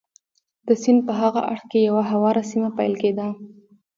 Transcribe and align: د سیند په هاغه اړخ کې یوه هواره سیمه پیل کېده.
د 0.67 0.69
سیند 0.81 0.99
په 1.07 1.13
هاغه 1.19 1.41
اړخ 1.51 1.63
کې 1.71 1.79
یوه 1.89 2.03
هواره 2.11 2.43
سیمه 2.51 2.69
پیل 2.77 2.93
کېده. 3.01 3.27